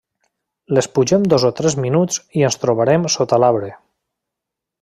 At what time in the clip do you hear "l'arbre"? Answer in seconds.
3.45-3.73